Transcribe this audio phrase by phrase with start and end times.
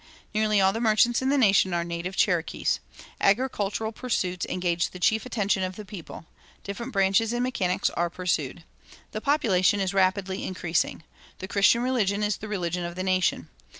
[0.33, 2.79] Nearly all the merchants in the nation are native Cherokees.
[3.19, 6.25] Agricultural pursuits engage the chief attention of the people.
[6.63, 8.63] Different branches in mechanics are pursued.
[9.11, 11.03] The population is rapidly increasing....
[11.37, 13.49] The Christian religion is the religion of the nation.